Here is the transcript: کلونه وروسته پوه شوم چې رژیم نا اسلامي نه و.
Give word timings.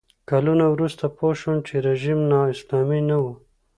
کلونه 0.29 0.65
وروسته 0.73 1.03
پوه 1.17 1.33
شوم 1.39 1.57
چې 1.67 1.75
رژیم 1.87 2.19
نا 2.31 2.39
اسلامي 2.53 3.01
نه 3.09 3.17
و. 3.23 3.25